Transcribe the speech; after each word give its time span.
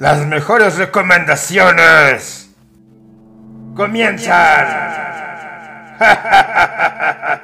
Las 0.00 0.24
mejores 0.26 0.76
recomendaciones 0.78 2.48
comienzan. 3.76 4.66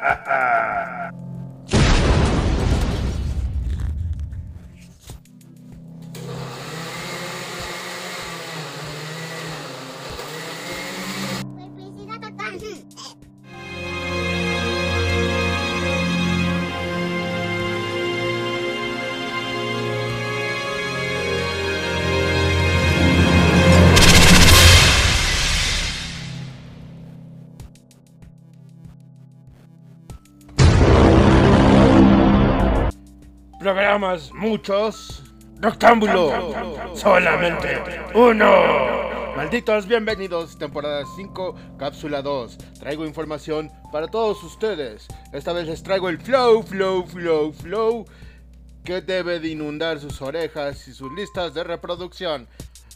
Programas 33.96 34.30
muchos. 34.34 35.22
Rectángulo. 35.58 36.30
Solamente 36.94 37.80
uno. 38.14 38.46
Malditos, 39.34 39.86
bienvenidos. 39.86 40.58
Temporada 40.58 41.02
5, 41.16 41.56
cápsula 41.78 42.20
2. 42.20 42.58
Traigo 42.78 43.06
información 43.06 43.72
para 43.90 44.08
todos 44.08 44.44
ustedes. 44.44 45.06
Esta 45.32 45.54
vez 45.54 45.66
les 45.66 45.82
traigo 45.82 46.10
el 46.10 46.18
flow, 46.18 46.62
flow, 46.62 47.06
flow, 47.06 47.54
flow. 47.54 48.04
Que 48.84 49.00
debe 49.00 49.40
de 49.40 49.48
inundar 49.48 49.98
sus 49.98 50.20
orejas 50.20 50.86
y 50.88 50.92
sus 50.92 51.10
listas 51.12 51.54
de 51.54 51.64
reproducción. 51.64 52.48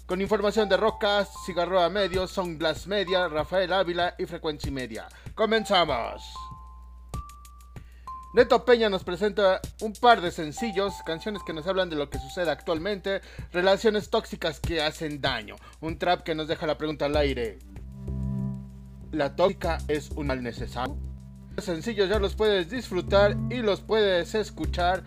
Con 0.05 0.21
información 0.21 0.69
de 0.69 0.77
Rockcast, 0.77 1.33
Cigarroa 1.47 1.89
Medios, 1.89 2.31
Songblast 2.31 2.89
Media, 2.89 3.27
Rafael 3.27 3.73
Ávila 3.73 4.17
y 4.19 4.27
Frecuencia 4.27 4.71
Media. 4.71 5.09
Comenzamos. 5.35 6.50
Neto 8.33 8.65
Peña 8.65 8.89
nos 8.89 9.03
presenta 9.03 9.61
un 9.81 9.93
par 9.93 10.21
de 10.21 10.31
sencillos, 10.31 10.95
canciones 11.05 11.43
que 11.43 11.53
nos 11.53 11.67
hablan 11.67 11.91
de 11.91 11.97
lo 11.97 12.11
que 12.11 12.21
sucede 12.21 12.49
actualmente, 12.49 13.23
relaciones 13.53 14.09
tóxicas 14.09 14.61
que 14.61 14.81
hacen 14.81 15.21
daño, 15.21 15.57
un 15.81 15.99
trap 15.99 16.23
que 16.23 16.37
nos 16.37 16.47
deja 16.47 16.65
la 16.69 16.79
pregunta 16.79 17.07
al 17.07 17.17
aire. 17.17 17.59
¿La 19.11 19.35
tóxica 19.35 19.79
es 19.89 20.11
un 20.11 20.29
mal 20.29 20.45
necesario? 20.45 20.97
Los 21.57 21.65
sencillos 21.65 22.09
ya 22.09 22.21
los 22.21 22.37
puedes 22.37 22.71
disfrutar 22.71 23.37
y 23.51 23.63
los 23.63 23.81
puedes 23.81 24.37
escuchar 24.37 25.03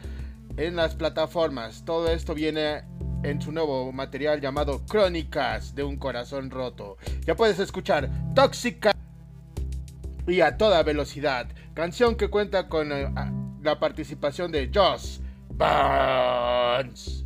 en 0.57 0.75
las 0.75 0.95
plataformas. 0.95 1.85
Todo 1.85 2.09
esto 2.09 2.35
viene 2.35 2.83
en 3.23 3.41
su 3.41 3.53
nuevo 3.53 3.89
material 3.93 4.41
llamado 4.41 4.85
Crónicas 4.85 5.73
de 5.75 5.83
un 5.83 5.95
corazón 5.95 6.49
roto. 6.49 6.97
Ya 7.25 7.35
puedes 7.35 7.57
escuchar 7.59 8.09
Tóxica 8.35 8.92
y 10.27 10.41
a 10.41 10.57
toda 10.57 10.83
velocidad. 10.83 11.47
Canción 11.73 12.15
que 12.15 12.29
cuenta 12.29 12.67
con 12.67 12.91
eh, 12.91 13.09
la 13.61 13.79
participación 13.79 14.51
de 14.51 14.69
Joss 14.73 15.21
Barnes. 15.49 17.25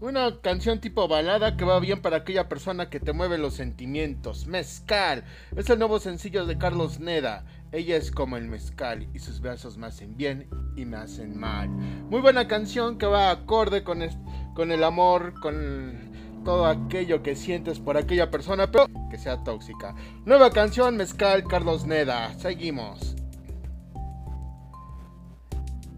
Una 0.00 0.40
canción 0.40 0.80
tipo 0.80 1.08
balada 1.08 1.56
que 1.56 1.64
va 1.64 1.80
bien 1.80 2.00
para 2.00 2.18
aquella 2.18 2.48
persona 2.48 2.88
que 2.88 3.00
te 3.00 3.12
mueve 3.12 3.36
los 3.36 3.54
sentimientos. 3.54 4.46
Mezcal. 4.46 5.24
Es 5.56 5.68
el 5.70 5.80
nuevo 5.80 5.98
sencillo 5.98 6.46
de 6.46 6.56
Carlos 6.56 7.00
Neda. 7.00 7.44
Ella 7.72 7.96
es 7.96 8.12
como 8.12 8.36
el 8.36 8.46
mezcal 8.46 9.08
y 9.12 9.18
sus 9.18 9.40
versos 9.40 9.76
me 9.76 9.88
hacen 9.88 10.16
bien 10.16 10.48
y 10.76 10.84
me 10.84 10.98
hacen 10.98 11.36
mal. 11.36 11.68
Muy 11.68 12.20
buena 12.20 12.46
canción 12.46 12.96
que 12.96 13.06
va 13.06 13.32
acorde 13.32 13.82
con, 13.82 14.00
con 14.54 14.70
el 14.70 14.84
amor, 14.84 15.34
con 15.40 16.07
todo 16.48 16.64
aquello 16.64 17.22
que 17.22 17.36
sientes 17.36 17.78
por 17.78 17.98
aquella 17.98 18.30
persona, 18.30 18.70
pero 18.70 18.86
que 19.10 19.18
sea 19.18 19.44
tóxica. 19.44 19.94
Nueva 20.24 20.50
canción, 20.50 20.96
Mezcal, 20.96 21.44
Carlos 21.44 21.84
Neda. 21.84 22.32
Seguimos. 22.38 23.14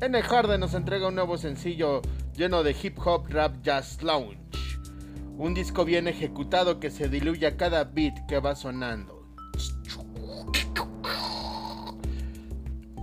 N. 0.00 0.21
Harden 0.21 0.59
nos 0.59 0.75
entrega 0.75 1.06
un 1.06 1.15
nuevo 1.15 1.38
sencillo 1.38 2.03
lleno 2.34 2.65
de 2.65 2.75
hip 2.83 2.99
hop, 2.99 3.28
rap, 3.28 3.62
jazz, 3.62 4.03
lounge. 4.03 4.41
Un 5.38 5.55
disco 5.55 5.84
bien 5.84 6.09
ejecutado 6.09 6.81
que 6.81 6.91
se 6.91 7.09
diluye 7.09 7.47
a 7.47 7.56
cada 7.56 7.84
beat 7.84 8.27
que 8.27 8.41
va 8.41 8.56
sonando. 8.56 9.25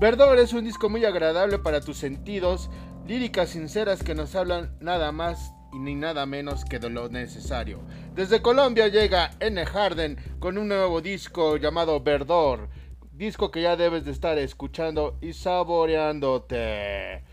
Verdor 0.01 0.37
es 0.37 0.51
un 0.51 0.65
disco 0.65 0.89
muy 0.89 1.05
agradable 1.05 1.59
para 1.59 1.79
tus 1.79 1.95
sentidos, 1.95 2.69
líricas 3.07 3.51
sinceras 3.51 4.03
que 4.03 4.15
nos 4.15 4.35
hablan 4.35 4.75
nada 4.81 5.13
más 5.13 5.53
y 5.71 5.79
ni 5.79 5.95
nada 5.95 6.25
menos 6.25 6.65
que 6.65 6.79
de 6.79 6.89
lo 6.89 7.07
necesario. 7.09 7.79
Desde 8.15 8.41
Colombia 8.41 8.87
llega 8.87 9.31
N. 9.39 9.65
Harden 9.65 10.17
con 10.39 10.57
un 10.57 10.69
nuevo 10.69 11.01
disco 11.01 11.57
llamado 11.57 12.01
Verdor, 12.01 12.69
disco 13.11 13.51
que 13.51 13.61
ya 13.61 13.75
debes 13.75 14.05
de 14.05 14.11
estar 14.11 14.37
escuchando 14.37 15.17
y 15.21 15.33
saboreándote. 15.33 17.23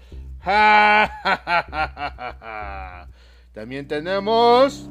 También 3.52 3.86
tenemos 3.86 4.90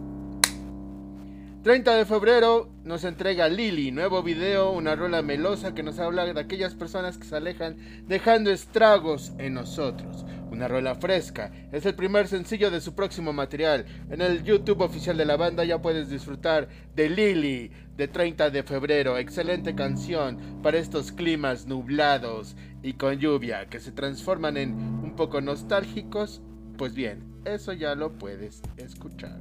30 1.63 1.95
de 1.95 2.05
febrero 2.05 2.69
nos 2.83 3.05
entrega 3.05 3.47
Lily, 3.47 3.91
nuevo 3.91 4.21
video, 4.21 4.71
una 4.71 4.97
rola 4.97 5.21
melosa 5.21 5.73
que 5.73 5.81
nos 5.81 5.97
habla 5.97 6.25
de 6.25 6.37
aquellas 6.37 6.75
personas 6.75 7.17
que 7.17 7.23
se 7.23 7.37
alejan 7.37 7.77
dejando 8.05 8.51
estragos 8.51 9.31
en 9.37 9.53
nosotros. 9.53 10.25
Una 10.53 10.68
rola 10.68 10.94
fresca, 10.94 11.52
es 11.72 11.84
el 11.88 11.96
primer 11.96 12.28
sencillo 12.28 12.69
de 12.69 12.80
su 12.80 12.94
próximo 12.94 13.34
material. 13.34 13.88
En 14.12 14.22
el 14.22 14.44
YouTube 14.44 14.81
oficial 14.81 15.18
de 15.18 15.25
la 15.25 15.36
banda 15.36 15.64
ya 15.66 15.81
puedes 15.81 16.09
disfrutar 16.09 16.68
de 16.96 17.09
Lily 17.09 17.72
de 17.97 18.08
30 18.08 18.52
de 18.52 18.62
febrero, 18.62 19.18
excelente 19.18 19.74
canción 19.74 20.38
para 20.62 20.78
estos 20.78 21.12
climas 21.12 21.66
nublados 21.66 22.56
y 22.84 22.94
con 22.94 23.18
lluvia 23.18 23.66
que 23.66 23.80
se 23.80 23.91
transforman 23.91 24.58
en 24.58 24.74
un 24.75 25.16
poco 25.16 25.41
nostálgicos. 25.41 26.40
Pues 26.78 26.94
bien, 26.94 27.24
eso 27.46 27.74
ya 27.74 27.96
lo 27.96 28.12
puedes 28.12 28.62
escuchar. 28.78 29.40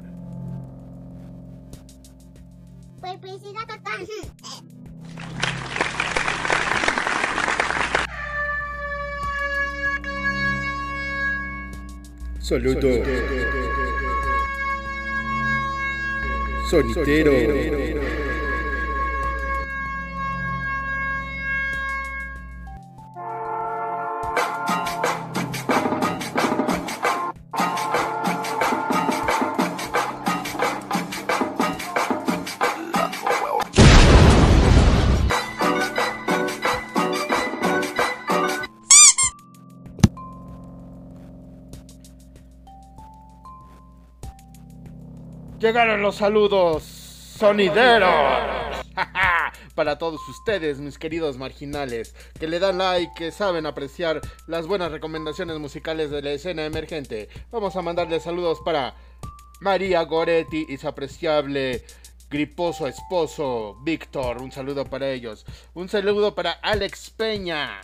Saludos. 12.43 13.07
Sonitero. 16.69 18.22
Llegaron 45.73 46.03
los 46.03 46.17
saludos 46.17 46.83
sonideros. 46.83 48.13
Para 49.75 49.97
todos 49.97 50.21
ustedes, 50.29 50.81
mis 50.81 50.99
queridos 50.99 51.39
marginales, 51.39 52.15
que 52.39 52.47
le 52.47 52.59
dan 52.59 52.77
like, 52.77 53.11
que 53.17 53.33
saben 53.33 53.65
apreciar 53.65 54.21
las 54.47 54.67
buenas 54.67 54.93
recomendaciones 54.93 55.59
musicales 55.59 56.11
de 56.11 56.21
la 56.21 56.33
escena 56.33 56.67
emergente. 56.67 57.31
Vamos 57.51 57.75
a 57.75 57.81
mandarle 57.81 58.21
saludos 58.21 58.61
para 58.63 58.97
María 59.63 60.03
Goretti 60.03 60.67
y 60.69 60.77
su 60.77 60.89
apreciable 60.89 61.87
griposo 62.29 62.87
esposo, 62.87 63.79
Víctor. 63.83 64.43
Un 64.43 64.53
saludo 64.53 64.85
para 64.85 65.09
ellos. 65.09 65.47
Un 65.73 65.89
saludo 65.89 66.35
para 66.35 66.51
Alex 66.53 67.09
Peña. 67.17 67.81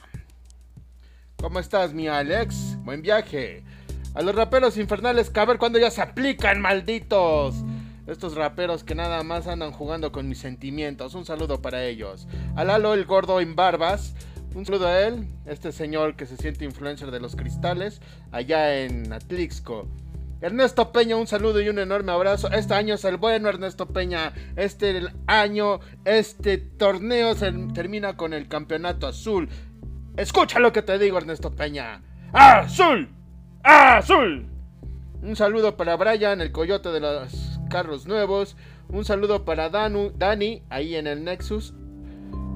¿Cómo 1.41 1.59
estás, 1.59 1.95
mi 1.95 2.07
Alex? 2.07 2.77
Buen 2.85 3.01
viaje. 3.01 3.65
A 4.15 4.21
los 4.23 4.35
raperos 4.35 4.77
infernales, 4.77 5.31
que 5.31 5.41
a 5.41 5.45
ver 5.45 5.59
cuándo 5.59 5.79
ya 5.79 5.91
se 5.91 6.03
aplican, 6.03 6.61
malditos. 6.61 7.55
Estos 8.09 8.35
raperos 8.35 8.85
que 8.85 8.95
nada 8.95 9.23
más 9.23 9.47
andan 9.47 9.71
jugando 9.71 10.13
con 10.13 10.29
mis 10.29 10.39
sentimientos. 10.39 11.15
Un 11.15 11.27
saludo 11.27 11.61
para 11.61 11.85
ellos. 11.85 12.27
A 12.57 12.65
Lalo 12.65 12.95
el 12.95 13.05
gordo 13.05 13.39
en 13.41 13.55
barbas. 13.55 14.15
Un 14.55 14.65
saludo 14.65 14.89
a 14.89 14.99
él, 15.03 15.29
este 15.45 15.73
señor 15.73 16.17
que 16.17 16.25
se 16.25 16.39
siente 16.39 16.65
influencer 16.65 17.11
de 17.11 17.21
los 17.21 17.37
cristales, 17.37 18.01
allá 18.33 18.79
en 18.81 19.13
Atlixco. 19.13 19.87
Ernesto 20.41 20.91
Peña, 20.91 21.17
un 21.17 21.27
saludo 21.27 21.61
y 21.61 21.69
un 21.69 21.79
enorme 21.79 22.13
abrazo. 22.13 22.51
Este 22.51 22.73
año 22.73 22.95
es 22.95 23.05
el 23.05 23.19
bueno, 23.19 23.51
Ernesto 23.51 23.87
Peña. 23.87 24.33
Este 24.57 25.03
año, 25.27 25.81
este 26.07 26.57
torneo 26.57 27.35
se 27.35 27.53
termina 27.75 28.17
con 28.17 28.33
el 28.33 28.49
campeonato 28.49 29.07
azul. 29.07 29.51
Escucha 30.17 30.61
lo 30.61 30.73
que 30.73 30.83
te 30.83 30.99
digo, 30.99 31.19
Ernesto 31.19 31.55
Peña. 31.55 32.03
¡Azul! 32.33 33.11
¡Azul! 33.63 34.49
Un 35.21 35.37
saludo 35.37 35.77
para 35.77 35.97
Brian, 35.97 36.41
el 36.41 36.53
coyote 36.53 36.91
de 36.91 37.01
los 37.01 37.48
carros 37.69 38.07
nuevos. 38.07 38.57
Un 38.89 39.05
saludo 39.05 39.45
para 39.45 39.69
Danu, 39.69 40.13
Dani, 40.17 40.63
ahí 40.71 40.97
en 40.97 41.07
el 41.07 41.25
Nexus. 41.25 41.75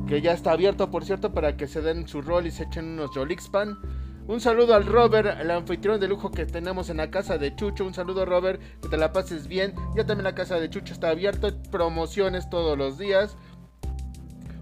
Que 0.09 0.20
ya 0.20 0.32
está 0.32 0.53
abierto, 0.53 0.91
por 0.91 1.05
cierto, 1.05 1.32
para 1.32 1.56
que 1.56 1.69
se 1.69 1.81
den 1.81 2.09
su 2.09 2.23
rol 2.23 2.47
y 2.47 2.50
se 2.50 2.64
echen 2.64 2.87
unos 2.87 3.11
Jolixpan. 3.11 3.79
Un 4.26 4.41
saludo 4.41 4.75
al 4.75 4.87
Robert, 4.87 5.41
el 5.41 5.50
anfitrión 5.50 5.99
de 5.99 6.06
lujo 6.06 6.31
que 6.31 6.47
tenemos 6.47 6.91
en 6.91 6.99
la 6.99 7.11
casa 7.11 7.38
de 7.38 7.55
Chucho. 7.56 7.85
Un 7.85 7.93
saludo, 7.93 8.25
Robert, 8.25 8.61
que 8.81 8.88
te 8.88 8.97
la 8.97 9.12
pases 9.12 9.49
bien. 9.49 9.75
Ya 9.97 10.06
también 10.06 10.25
la 10.25 10.35
casa 10.35 10.61
de 10.61 10.70
Chucho 10.70 10.94
está 10.94 11.11
abierta, 11.11 11.50
promociones 11.70 12.49
todos 12.49 12.79
los 12.79 12.99
días. 12.99 13.37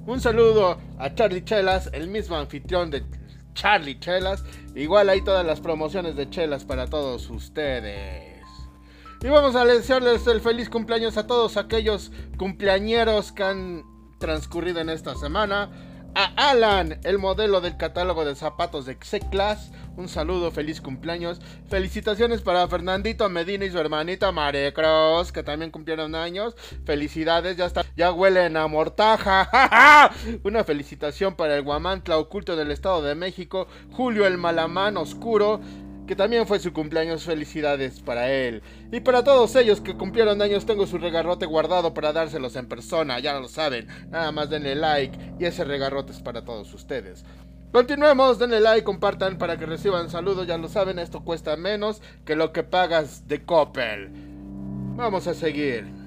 Un 0.06 0.20
saludo 0.20 0.79
a 0.99 1.14
Charlie 1.14 1.44
Chelas, 1.44 1.91
el 1.93 2.08
mismo 2.08 2.37
anfitrión 2.37 2.91
de 2.91 3.05
Charlie 3.53 4.00
Chelas. 4.00 4.43
Igual 4.75 5.11
hay 5.11 5.23
todas 5.23 5.44
las 5.44 5.61
promociones 5.61 6.17
de 6.17 6.31
Chelas 6.31 6.64
para 6.64 6.87
todos 6.87 7.29
ustedes. 7.29 8.30
Y 9.22 9.28
vamos 9.28 9.55
a 9.55 9.67
desearles 9.67 10.26
el 10.28 10.40
feliz 10.40 10.70
cumpleaños 10.70 11.19
a 11.19 11.26
todos 11.26 11.58
aquellos 11.58 12.11
cumpleañeros 12.38 13.32
que 13.32 13.43
han 13.43 13.84
transcurrido 14.19 14.81
en 14.81 14.88
esta 14.88 15.14
semana. 15.14 15.70
A 16.14 16.50
Alan, 16.50 16.99
el 17.05 17.19
modelo 17.19 17.61
del 17.61 17.76
catálogo 17.76 18.25
de 18.25 18.34
zapatos 18.34 18.87
de 18.87 18.96
C-Class. 18.99 19.72
Un 19.99 20.08
saludo, 20.08 20.50
feliz 20.50 20.81
cumpleaños. 20.81 21.38
Felicitaciones 21.69 22.40
para 22.40 22.67
Fernandito 22.67 23.28
Medina 23.28 23.67
y 23.67 23.70
su 23.70 23.78
hermanita 23.78 24.32
Mare 24.32 24.72
Cross, 24.72 25.32
que 25.32 25.43
también 25.43 25.70
cumplieron 25.70 26.14
años. 26.14 26.56
Felicidades, 26.87 27.58
ya 27.58 27.67
está, 27.67 27.84
ya 27.96 28.12
huelen 28.12 28.56
a 28.56 28.69
mortaja. 28.69 30.11
Una 30.44 30.64
felicitación 30.64 31.37
para 31.37 31.56
el 31.56 31.62
Guamantla 31.62 32.17
oculto 32.17 32.56
del 32.56 32.70
Estado 32.70 33.02
de 33.02 33.14
México, 33.14 33.69
Julio 33.93 34.26
el 34.26 34.38
Malamán 34.38 34.96
Oscuro 34.96 35.61
que 36.11 36.17
también 36.17 36.45
fue 36.45 36.59
su 36.59 36.73
cumpleaños, 36.73 37.23
felicidades 37.23 38.01
para 38.01 38.33
él. 38.33 38.62
Y 38.91 38.99
para 38.99 39.23
todos 39.23 39.55
ellos 39.55 39.81
que 39.81 39.97
cumplieron 39.97 40.43
años, 40.43 40.67
tengo 40.67 40.85
su 40.85 40.99
regarrote 40.99 41.47
guardado 41.47 41.95
para 41.95 42.12
dárselos 42.12 42.57
en 42.57 42.67
persona, 42.67 43.21
ya 43.21 43.39
lo 43.39 43.47
saben, 43.47 43.87
nada 44.11 44.33
más 44.33 44.51
denle 44.51 44.75
like 44.75 45.17
y 45.39 45.45
ese 45.45 45.62
regarrote 45.62 46.11
es 46.11 46.21
para 46.21 46.45
todos 46.45 46.75
ustedes. 46.75 47.25
Continuemos, 47.71 48.41
denle 48.41 48.59
like, 48.59 48.83
compartan 48.83 49.39
para 49.39 49.57
que 49.57 49.67
reciban 49.67 50.11
saludos, 50.11 50.49
ya 50.49 50.59
lo 50.59 50.67
saben, 50.67 50.99
esto 50.99 51.23
cuesta 51.23 51.57
menos 51.57 52.03
que 52.25 52.35
lo 52.35 52.53
que 52.53 52.65
pagas 52.65 53.29
de 53.29 53.45
Coppel. 53.45 54.11
Vamos 54.97 55.29
a 55.29 55.35
seguir. 55.35 56.00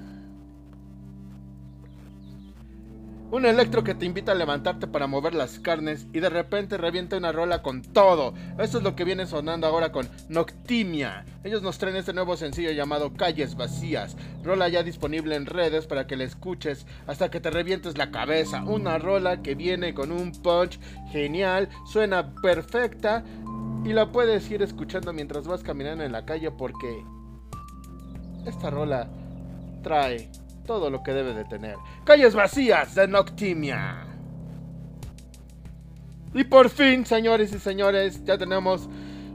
Un 3.30 3.46
electro 3.46 3.82
que 3.82 3.94
te 3.94 4.06
invita 4.06 4.32
a 4.32 4.36
levantarte 4.36 4.86
para 4.86 5.08
mover 5.08 5.34
las 5.34 5.58
carnes 5.58 6.06
y 6.12 6.20
de 6.20 6.28
repente 6.28 6.76
revienta 6.76 7.16
una 7.16 7.32
rola 7.32 7.62
con 7.62 7.82
todo. 7.82 8.32
Eso 8.58 8.78
es 8.78 8.84
lo 8.84 8.94
que 8.94 9.04
viene 9.04 9.26
sonando 9.26 9.66
ahora 9.66 9.90
con 9.90 10.08
Noctimia. 10.28 11.24
Ellos 11.42 11.62
nos 11.62 11.78
traen 11.78 11.96
este 11.96 12.12
nuevo 12.12 12.36
sencillo 12.36 12.70
llamado 12.70 13.12
Calles 13.14 13.56
Vacías. 13.56 14.16
Rola 14.44 14.68
ya 14.68 14.84
disponible 14.84 15.34
en 15.34 15.46
redes 15.46 15.86
para 15.86 16.06
que 16.06 16.16
la 16.16 16.24
escuches 16.24 16.86
hasta 17.08 17.30
que 17.30 17.40
te 17.40 17.50
revientes 17.50 17.98
la 17.98 18.12
cabeza. 18.12 18.62
Una 18.62 18.98
rola 18.98 19.42
que 19.42 19.56
viene 19.56 19.94
con 19.94 20.12
un 20.12 20.30
punch 20.30 20.78
genial, 21.10 21.68
suena 21.86 22.34
perfecta 22.36 23.24
y 23.84 23.92
la 23.92 24.12
puedes 24.12 24.48
ir 24.50 24.62
escuchando 24.62 25.12
mientras 25.12 25.48
vas 25.48 25.62
caminando 25.64 26.04
en 26.04 26.12
la 26.12 26.24
calle 26.24 26.52
porque 26.52 27.04
esta 28.46 28.70
rola 28.70 29.08
trae 29.82 30.30
todo 30.64 30.90
lo 30.90 31.02
que 31.02 31.12
debe 31.12 31.34
de 31.34 31.44
tener. 31.44 31.76
Calles 32.04 32.34
vacías 32.34 32.94
de 32.94 33.08
Noctimia. 33.08 34.06
Y 36.34 36.44
por 36.44 36.68
fin, 36.68 37.06
señores 37.06 37.52
y 37.52 37.58
señores, 37.58 38.24
ya 38.24 38.36
tenemos 38.36 38.88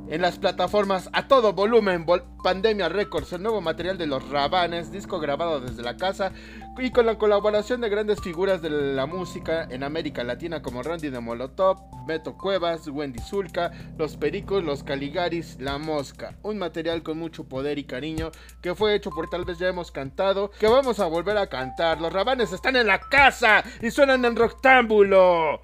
en 0.09 0.21
las 0.21 0.39
plataformas 0.39 1.09
a 1.13 1.27
todo 1.27 1.53
volumen 1.53 2.06
Pandemia 2.44 2.89
Records, 2.89 3.33
el 3.33 3.44
nuevo 3.44 3.61
material 3.61 3.97
de 3.97 4.07
los 4.07 4.27
Rabanes, 4.29 4.91
disco 4.91 5.19
grabado 5.19 5.59
desde 5.59 5.83
la 5.83 5.97
casa 5.97 6.31
y 6.77 6.91
con 6.91 7.06
la 7.06 7.17
colaboración 7.17 7.81
de 7.81 7.89
grandes 7.89 8.21
figuras 8.21 8.61
de 8.61 8.69
la 8.69 9.06
música 9.06 9.67
en 9.69 9.83
América 9.83 10.23
Latina 10.23 10.61
como 10.61 10.81
Randy 10.81 11.09
de 11.09 11.19
Molotov, 11.19 11.77
Beto 12.07 12.38
Cuevas, 12.38 12.88
Wendy 12.88 13.19
Zulka, 13.19 13.71
Los 13.97 14.17
Pericos, 14.17 14.63
Los 14.63 14.83
Caligaris, 14.83 15.57
La 15.59 15.77
Mosca. 15.77 16.35
Un 16.41 16.57
material 16.57 17.03
con 17.03 17.19
mucho 17.19 17.44
poder 17.44 17.77
y 17.77 17.83
cariño 17.83 18.31
que 18.62 18.73
fue 18.73 18.95
hecho 18.95 19.12
por 19.12 19.29
tal 19.29 19.45
vez 19.45 19.59
ya 19.59 19.67
hemos 19.67 19.91
cantado, 19.91 20.51
que 20.59 20.67
vamos 20.67 21.00
a 21.00 21.05
volver 21.05 21.38
a 21.38 21.47
cantar. 21.47 22.01
Los 22.01 22.13
Rabanes 22.13 22.51
están 22.51 22.75
en 22.75 22.88
la 22.88 23.00
casa 23.00 23.63
y 23.81 23.91
suenan 23.91 24.25
en 24.25 24.35
Roctámbulo. 24.35 25.62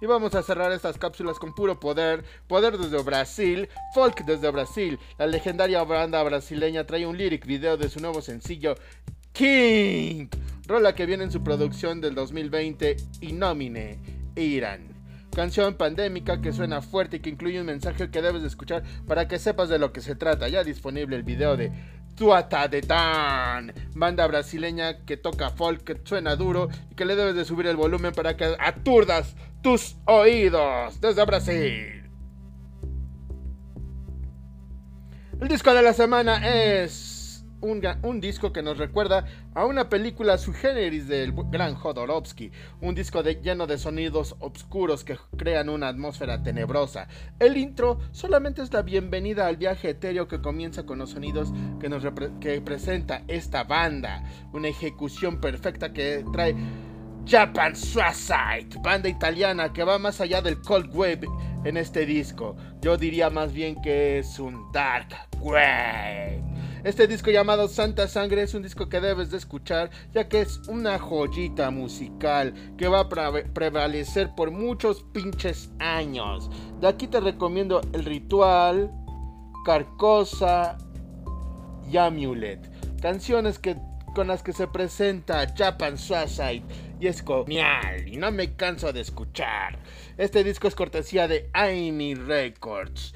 Y 0.00 0.06
vamos 0.06 0.34
a 0.34 0.42
cerrar 0.42 0.72
estas 0.72 0.98
cápsulas 0.98 1.38
con 1.38 1.54
puro 1.54 1.78
poder. 1.78 2.24
Poder 2.48 2.78
desde 2.78 3.02
Brasil, 3.02 3.68
folk 3.94 4.24
desde 4.24 4.50
Brasil. 4.50 4.98
La 5.18 5.26
legendaria 5.26 5.82
banda 5.84 6.22
brasileña 6.22 6.84
trae 6.84 7.06
un 7.06 7.16
lyric 7.16 7.46
video 7.46 7.76
de 7.76 7.88
su 7.88 8.00
nuevo 8.00 8.20
sencillo 8.20 8.74
King. 9.32 10.28
Rola 10.66 10.94
que 10.94 11.06
viene 11.06 11.24
en 11.24 11.30
su 11.30 11.42
producción 11.42 12.00
del 12.00 12.14
2020 12.14 12.96
y 13.20 13.32
nomine 13.32 13.98
Irán. 14.36 14.88
Canción 15.34 15.74
pandémica 15.74 16.40
que 16.40 16.52
suena 16.52 16.80
fuerte 16.80 17.16
y 17.16 17.20
que 17.20 17.30
incluye 17.30 17.60
un 17.60 17.66
mensaje 17.66 18.10
que 18.10 18.22
debes 18.22 18.42
de 18.42 18.48
escuchar 18.48 18.84
para 19.06 19.26
que 19.26 19.38
sepas 19.38 19.68
de 19.68 19.78
lo 19.78 19.92
que 19.92 20.00
se 20.00 20.14
trata. 20.14 20.48
Ya 20.48 20.62
disponible 20.62 21.16
el 21.16 21.24
video 21.24 21.56
de 21.56 21.72
Tuata 22.14 22.68
de 22.68 22.82
Tan, 22.82 23.72
banda 23.94 24.26
brasileña 24.28 25.04
que 25.04 25.16
toca 25.16 25.50
folk, 25.50 25.82
que 25.82 26.00
suena 26.04 26.36
duro 26.36 26.68
y 26.90 26.94
que 26.94 27.04
le 27.04 27.16
debes 27.16 27.34
de 27.34 27.44
subir 27.44 27.66
el 27.66 27.76
volumen 27.76 28.12
para 28.12 28.36
que 28.36 28.54
aturdas 28.60 29.34
tus 29.64 29.96
oídos 30.04 31.00
desde 31.00 31.24
Brasil. 31.24 32.10
El 35.40 35.48
disco 35.48 35.72
de 35.72 35.80
la 35.80 35.94
semana 35.94 36.46
es 36.52 37.14
un, 37.62 38.20
disco 38.20 38.52
que 38.52 38.62
nos 38.62 38.76
recuerda 38.76 39.24
a 39.54 39.64
una 39.64 39.88
película 39.88 40.36
su 40.36 40.52
generis 40.52 41.08
del 41.08 41.32
gran 41.50 41.74
Jodorowsky, 41.76 42.52
un 42.82 42.94
disco 42.94 43.22
lleno 43.22 43.66
de 43.66 43.78
sonidos 43.78 44.36
oscuros 44.38 45.02
que 45.02 45.16
crean 45.38 45.70
una 45.70 45.88
atmósfera 45.88 46.42
tenebrosa. 46.42 47.08
El 47.38 47.56
intro 47.56 48.00
solamente 48.12 48.60
es 48.60 48.70
la 48.70 48.82
bienvenida 48.82 49.46
al 49.46 49.56
viaje 49.56 49.88
etéreo 49.88 50.28
que 50.28 50.42
comienza 50.42 50.84
con 50.84 50.98
los 50.98 51.10
sonidos 51.10 51.54
que 51.80 51.88
nos 51.88 52.04
que 52.38 52.60
presenta 52.60 53.22
esta 53.28 53.64
banda, 53.64 54.24
una 54.52 54.68
ejecución 54.68 55.40
perfecta 55.40 55.94
que 55.94 56.22
trae 56.34 56.54
Japan 57.26 57.74
Suicide, 57.74 58.68
banda 58.82 59.08
italiana 59.08 59.72
que 59.72 59.82
va 59.82 59.98
más 59.98 60.20
allá 60.20 60.42
del 60.42 60.60
cold 60.60 60.94
wave 60.94 61.26
en 61.64 61.78
este 61.78 62.04
disco. 62.04 62.54
Yo 62.82 62.98
diría 62.98 63.30
más 63.30 63.52
bien 63.52 63.80
que 63.80 64.18
es 64.18 64.38
un 64.38 64.70
dark 64.72 65.08
wave. 65.40 66.42
Este 66.84 67.06
disco 67.06 67.30
llamado 67.30 67.66
Santa 67.66 68.08
Sangre 68.08 68.42
es 68.42 68.52
un 68.52 68.62
disco 68.62 68.90
que 68.90 69.00
debes 69.00 69.30
de 69.30 69.38
escuchar 69.38 69.88
ya 70.12 70.28
que 70.28 70.42
es 70.42 70.58
una 70.68 70.98
joyita 70.98 71.70
musical 71.70 72.52
que 72.76 72.88
va 72.88 73.00
a 73.00 73.08
prevalecer 73.08 74.34
por 74.34 74.50
muchos 74.50 75.02
pinches 75.14 75.70
años. 75.78 76.50
De 76.82 76.88
aquí 76.88 77.06
te 77.06 77.20
recomiendo 77.20 77.80
El 77.94 78.04
Ritual, 78.04 78.92
Carcosa 79.64 80.76
y 81.90 81.96
Amulet. 81.96 82.70
Canciones 83.00 83.58
que 83.58 83.78
con 84.14 84.28
las 84.28 84.42
que 84.42 84.52
se 84.52 84.68
presenta 84.68 85.52
Japan 85.56 85.98
Suicide 85.98 86.62
y 87.04 87.08
es 87.08 87.22
genial 87.22 88.08
y 88.08 88.16
no 88.16 88.32
me 88.32 88.56
canso 88.56 88.90
de 88.92 89.02
escuchar. 89.02 89.78
Este 90.16 90.42
disco 90.42 90.68
es 90.68 90.74
cortesía 90.74 91.28
de 91.28 91.50
Amy 91.52 92.14
Records. 92.14 93.14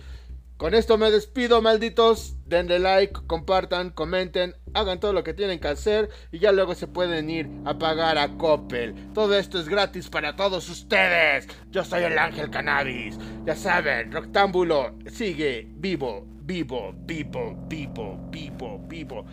Con 0.59 0.75
esto 0.75 0.99
me 0.99 1.11
despido, 1.11 1.63
malditos. 1.63 2.35
Denle 2.45 2.81
like, 2.81 3.19
compartan, 3.27 3.89
comenten, 3.91 4.55
hagan 4.75 5.01
todo 5.01 5.15
lo 5.15 5.25
que 5.25 5.33
tienen 5.33 5.59
que 5.59 5.69
hacer 5.69 6.11
y 6.33 6.39
ya 6.39 6.53
luego 6.53 6.75
se 6.75 6.87
pueden 6.87 7.31
ir 7.31 7.49
a 7.65 7.79
pagar 7.79 8.19
a 8.19 8.37
Coppel. 8.37 8.95
Todo 9.15 9.39
esto 9.39 9.59
es 9.59 9.71
gratis 9.71 10.11
para 10.11 10.37
todos 10.37 10.69
ustedes. 10.69 11.49
Yo 11.71 11.83
soy 11.83 12.03
el 12.03 12.19
Ángel 12.19 12.51
Cannabis. 12.51 13.17
Ya 13.47 13.57
saben, 13.57 14.13
Rectángulo 14.13 14.99
sigue 15.07 15.67
vivo, 15.77 16.27
vivo, 16.43 16.93
vivo, 17.07 17.57
vivo, 17.69 18.19
vivo, 18.31 18.85
vivo. 18.87 19.25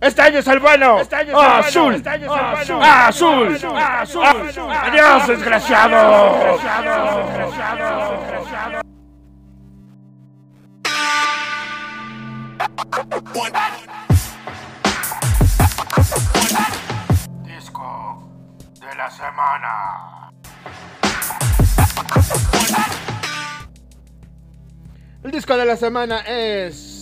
Este 0.00 0.22
año 0.22 0.38
es 0.38 0.46
el 0.46 0.60
bueno. 0.60 1.00
Este 1.00 1.16
año 1.16 1.30
es 1.30 1.46
el 1.46 1.52
azul. 1.52 1.94
Este 1.94 2.08
año 2.10 2.26
es 2.26 2.40
el 2.40 2.76
bueno. 2.76 2.84
Azul. 2.84 3.54
Azul. 3.54 3.76
Azul. 3.76 4.70
Adiós, 4.70 5.26
desgraciado. 5.28 6.34
Desgraciado. 6.38 7.26
Desgraciado. 7.26 8.20
Desgraciado. 8.20 8.82
Disco 17.44 18.28
de 18.80 18.94
la 18.96 19.10
semana. 19.10 20.30
El 25.22 25.30
disco 25.30 25.56
de 25.56 25.64
la 25.64 25.76
semana 25.76 26.20
es 26.26 26.93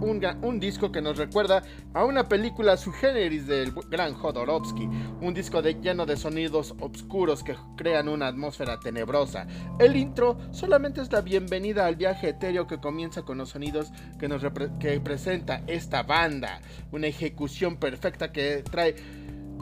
un, 0.00 0.60
disco 0.60 0.90
que 0.90 1.00
nos 1.00 1.16
recuerda 1.18 1.62
a 1.94 2.04
una 2.04 2.28
película 2.28 2.76
su 2.76 2.92
generis 2.92 3.46
del 3.46 3.72
gran 3.90 4.14
Jodorowsky, 4.14 4.88
un 5.20 5.34
disco 5.34 5.60
lleno 5.60 6.06
de 6.06 6.16
sonidos 6.16 6.74
oscuros 6.80 7.42
que 7.42 7.56
crean 7.76 8.08
una 8.08 8.28
atmósfera 8.28 8.78
tenebrosa. 8.80 9.46
El 9.78 9.96
intro 9.96 10.38
solamente 10.52 11.00
es 11.00 11.12
la 11.12 11.20
bienvenida 11.20 11.86
al 11.86 11.96
viaje 11.96 12.30
etéreo 12.30 12.66
que 12.66 12.78
comienza 12.78 13.22
con 13.22 13.38
los 13.38 13.50
sonidos 13.50 13.92
que 14.18 14.28
nos 14.28 14.42
que 14.78 15.00
presenta 15.00 15.62
esta 15.66 16.02
banda, 16.02 16.60
una 16.92 17.06
ejecución 17.06 17.76
perfecta 17.76 18.32
que 18.32 18.62
trae 18.70 18.96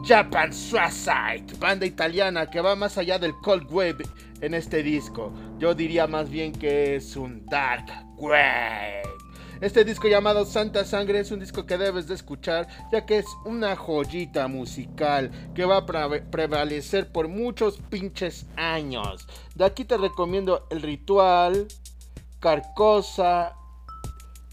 Japan 0.04 0.52
Suicide, 0.52 1.58
banda 1.58 1.84
italiana 1.84 2.48
que 2.48 2.60
va 2.60 2.76
más 2.76 2.98
allá 2.98 3.18
del 3.18 3.34
cold 3.34 3.66
wave 3.70 4.04
en 4.40 4.54
este 4.54 4.82
disco. 4.82 5.32
Yo 5.58 5.74
diría 5.74 6.06
más 6.06 6.30
bien 6.30 6.52
que 6.52 6.96
es 6.96 7.16
un 7.16 7.44
dark 7.46 7.86
wave. 8.16 9.07
Este 9.60 9.84
disco 9.84 10.06
llamado 10.06 10.44
Santa 10.44 10.84
Sangre 10.84 11.18
es 11.18 11.32
un 11.32 11.40
disco 11.40 11.66
que 11.66 11.78
debes 11.78 12.06
de 12.06 12.14
escuchar 12.14 12.68
ya 12.92 13.04
que 13.04 13.18
es 13.18 13.26
una 13.44 13.74
joyita 13.74 14.46
musical 14.46 15.32
que 15.52 15.64
va 15.64 15.78
a 15.78 15.86
prevalecer 15.86 17.10
por 17.10 17.26
muchos 17.26 17.78
pinches 17.90 18.46
años. 18.56 19.26
De 19.56 19.64
aquí 19.64 19.84
te 19.84 19.96
recomiendo 19.96 20.68
El 20.70 20.82
Ritual, 20.82 21.66
Carcosa 22.38 23.56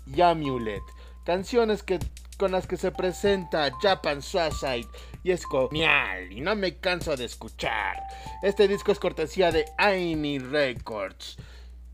y 0.08 0.22
Amulet. 0.22 0.82
Canciones 1.24 1.84
que, 1.84 2.00
con 2.40 2.52
las 2.52 2.66
que 2.66 2.78
se 2.78 2.92
presenta 2.92 3.72
Japan 3.80 4.24
Suicide 4.24 4.88
y 5.24 5.32
es 5.32 5.44
genial 5.46 6.32
y 6.32 6.42
no 6.42 6.56
me 6.56 6.78
canso 6.78 7.16
de 7.16 7.26
escuchar. 7.26 8.02
Este 8.42 8.68
disco 8.68 8.92
es 8.92 8.98
cortesía 8.98 9.52
de 9.52 9.66
Aini 9.78 10.40
Records. 10.40 11.38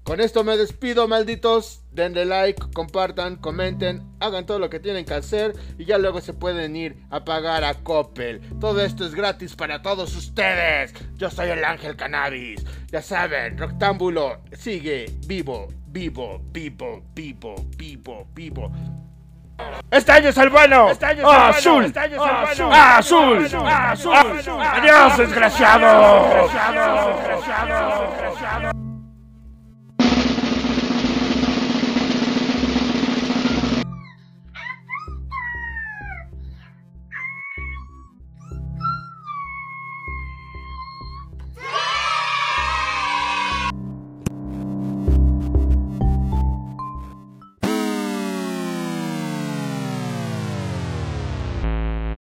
Con 0.03 0.19
esto 0.19 0.43
me 0.43 0.57
despido, 0.57 1.07
malditos. 1.07 1.83
Denle 1.91 2.25
like, 2.25 2.61
compartan, 2.73 3.35
comenten, 3.35 4.01
hagan 4.19 4.45
todo 4.45 4.57
lo 4.57 4.69
que 4.69 4.79
tienen 4.79 5.05
que 5.05 5.13
hacer 5.13 5.53
y 5.77 5.85
ya 5.85 5.97
luego 5.97 6.21
se 6.21 6.33
pueden 6.33 6.75
ir 6.75 6.97
a 7.09 7.23
pagar 7.23 7.63
a 7.63 7.75
Coppel. 7.75 8.41
Todo 8.59 8.81
esto 8.81 9.05
es 9.05 9.13
gratis 9.13 9.55
para 9.55 9.81
todos 9.81 10.15
ustedes. 10.15 10.93
Yo 11.17 11.29
soy 11.29 11.49
el 11.49 11.63
Ángel 11.63 11.95
Cannabis. 11.95 12.65
Ya 12.91 13.01
saben, 13.01 13.57
Rectángulo 13.57 14.39
sigue 14.53 15.13
vivo, 15.27 15.67
vivo, 15.87 16.41
vivo, 16.51 17.03
vivo, 17.13 17.55
vivo, 17.77 18.27
vivo. 18.33 18.71
Este 19.91 20.11
año 20.11 20.29
es 20.29 20.37
el 20.37 20.49
bueno. 20.49 20.89
Este 20.89 21.05
año 21.05 21.21
es 21.21 21.35
el 21.35 21.41
azul. 21.41 21.85
Este 21.85 21.99
año 21.99 22.15
es 22.15 22.31
el 22.31 22.65
bueno. 22.65 22.73
Azul. 22.73 23.45
Azul. 23.67 24.59
Adiós, 24.59 25.17
desgraciado. 25.17 26.47
Desgraciado. 26.47 27.17
Desgraciado. 27.27 28.90